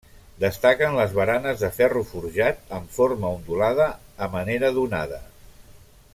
Destaquen 0.43 0.95
les 0.99 1.11
baranes 1.19 1.59
de 1.65 1.69
ferro 1.75 2.01
forjat 2.13 2.73
amb 2.79 2.97
forma 2.97 3.31
ondulada 3.37 3.87
a 4.27 4.31
manera 4.39 4.73
d'onada. 4.79 5.23